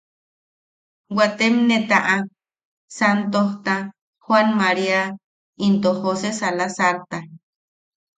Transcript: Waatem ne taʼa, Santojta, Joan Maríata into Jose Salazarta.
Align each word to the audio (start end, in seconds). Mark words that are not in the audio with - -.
Waatem 1.17 1.55
ne 1.67 1.77
taʼa, 1.89 2.15
Santojta, 2.97 3.75
Joan 4.25 4.47
Maríata 4.59 5.17
into 5.65 5.89
Jose 6.01 6.31
Salazarta. 6.39 7.17